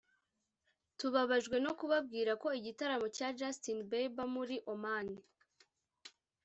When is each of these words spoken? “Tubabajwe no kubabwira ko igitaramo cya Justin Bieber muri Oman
“Tubabajwe 0.97 1.57
no 1.65 1.71
kubabwira 1.79 2.31
ko 2.41 2.47
igitaramo 2.59 3.07
cya 3.15 3.27
Justin 3.39 3.79
Bieber 3.89 4.27
muri 4.35 4.55
Oman 4.73 5.07